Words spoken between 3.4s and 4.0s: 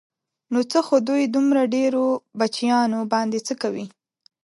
څه کوي.